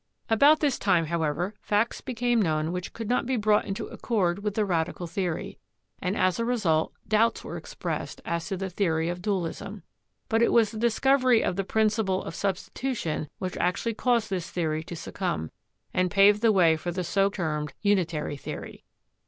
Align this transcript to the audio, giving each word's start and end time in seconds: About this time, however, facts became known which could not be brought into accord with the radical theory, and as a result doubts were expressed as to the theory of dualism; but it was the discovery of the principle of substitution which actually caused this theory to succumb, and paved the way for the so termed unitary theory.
About 0.31 0.61
this 0.61 0.79
time, 0.79 1.05
however, 1.05 1.53
facts 1.61 2.01
became 2.01 2.41
known 2.41 2.71
which 2.71 2.91
could 2.91 3.07
not 3.07 3.27
be 3.27 3.37
brought 3.37 3.65
into 3.65 3.85
accord 3.85 4.39
with 4.39 4.55
the 4.55 4.65
radical 4.65 5.05
theory, 5.05 5.59
and 6.01 6.17
as 6.17 6.39
a 6.39 6.43
result 6.43 6.91
doubts 7.07 7.43
were 7.43 7.55
expressed 7.55 8.19
as 8.25 8.47
to 8.47 8.57
the 8.57 8.71
theory 8.71 9.09
of 9.09 9.21
dualism; 9.21 9.83
but 10.27 10.41
it 10.41 10.51
was 10.51 10.71
the 10.71 10.79
discovery 10.79 11.43
of 11.43 11.55
the 11.55 11.63
principle 11.63 12.23
of 12.23 12.33
substitution 12.33 13.29
which 13.37 13.55
actually 13.57 13.93
caused 13.93 14.31
this 14.31 14.49
theory 14.49 14.83
to 14.85 14.95
succumb, 14.95 15.51
and 15.93 16.09
paved 16.09 16.41
the 16.41 16.51
way 16.51 16.75
for 16.75 16.91
the 16.91 17.03
so 17.03 17.29
termed 17.29 17.71
unitary 17.83 18.37
theory. 18.37 18.83